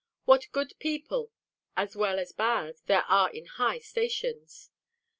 What 0.25 0.51
good 0.51 0.73
people, 0.79 1.31
as 1.77 1.95
well 1.95 2.17
as 2.17 2.31
bad, 2.31 2.77
there 2.87 3.03
are 3.07 3.29
in 3.29 3.45
high 3.45 3.77
stations! 3.77 4.71